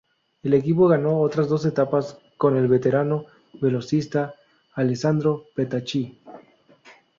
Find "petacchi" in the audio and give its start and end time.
5.53-6.23